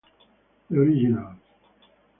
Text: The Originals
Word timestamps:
The 0.71 0.79
Originals 0.81 1.37